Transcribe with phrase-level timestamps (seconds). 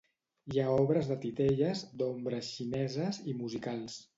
[0.53, 4.03] Hi ha obres de titelles, d’ombres xineses i musicals.